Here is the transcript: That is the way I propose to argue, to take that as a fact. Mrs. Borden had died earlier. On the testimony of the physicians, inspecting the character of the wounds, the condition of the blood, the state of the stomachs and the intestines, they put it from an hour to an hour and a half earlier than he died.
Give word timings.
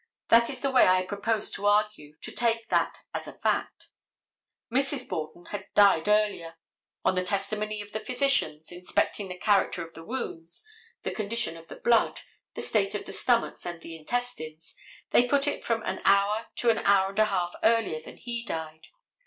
That 0.29 0.49
is 0.49 0.61
the 0.61 0.71
way 0.71 0.87
I 0.87 1.05
propose 1.05 1.51
to 1.51 1.67
argue, 1.67 2.15
to 2.23 2.31
take 2.31 2.69
that 2.69 3.01
as 3.13 3.27
a 3.27 3.33
fact. 3.37 3.89
Mrs. 4.73 5.07
Borden 5.07 5.45
had 5.51 5.67
died 5.75 6.07
earlier. 6.07 6.55
On 7.05 7.13
the 7.13 7.23
testimony 7.23 7.81
of 7.83 7.91
the 7.91 7.99
physicians, 7.99 8.71
inspecting 8.71 9.27
the 9.27 9.37
character 9.37 9.83
of 9.83 9.93
the 9.93 10.03
wounds, 10.03 10.67
the 11.03 11.11
condition 11.11 11.55
of 11.55 11.67
the 11.67 11.75
blood, 11.75 12.21
the 12.55 12.63
state 12.63 12.95
of 12.95 13.05
the 13.05 13.13
stomachs 13.13 13.63
and 13.63 13.79
the 13.81 13.95
intestines, 13.95 14.73
they 15.11 15.27
put 15.27 15.45
it 15.47 15.63
from 15.63 15.83
an 15.83 16.01
hour 16.03 16.47
to 16.55 16.71
an 16.71 16.79
hour 16.79 17.09
and 17.09 17.19
a 17.19 17.25
half 17.25 17.53
earlier 17.61 18.01
than 18.01 18.17
he 18.17 18.43
died. 18.43 18.87